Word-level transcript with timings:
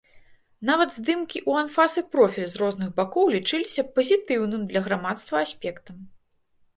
Нават 0.67 0.89
здымкі 0.93 1.41
у 1.51 1.57
анфас 1.63 1.97
і 2.01 2.03
профіль 2.15 2.47
з 2.53 2.61
розных 2.61 2.89
бакоў 2.99 3.25
лічыліся 3.35 3.85
пазітыўным 3.99 4.65
для 4.73 4.81
грамадства 4.89 5.35
аспектам. 5.49 6.01